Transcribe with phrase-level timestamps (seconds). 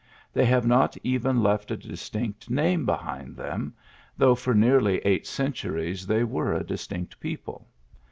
[0.33, 3.75] They have not even left a distinct name behind them,
[4.17, 7.67] though for nearly eight centuries they were a distinct people.